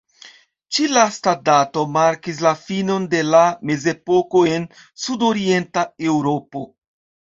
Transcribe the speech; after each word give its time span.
Ĉi-lasta 0.77 1.33
dato 1.49 1.83
markis 1.99 2.41
la 2.47 2.55
finon 2.63 3.07
de 3.13 3.21
la 3.29 3.45
Mezepoko 3.73 4.45
en 4.59 4.69
Sudorienta 5.07 5.89
Eŭropo. 6.13 6.69